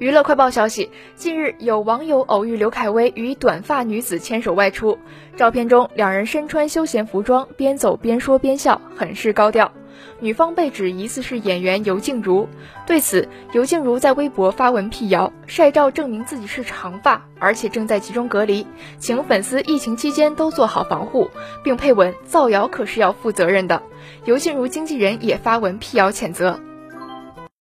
[0.00, 4.98] 娱乐快报消息，近日有网友偶遇刘恺威与短发女子牵手外出。
[5.36, 9.70] 照片中两人身穿休闲服装，边走边说边笑，很是高调。
[10.18, 12.48] 女方被指疑似是演员尤静茹，
[12.86, 18.66] 对此尤静茹在微博发文辟谣，晒照证明自己是长发，而且正在集中隔离，
[18.98, 21.28] 请粉丝疫情期间都做好防护，
[21.62, 23.82] 并配文：造谣可是要负责任的。
[24.24, 26.58] 尤静茹经纪人也发文辟谣，谴责。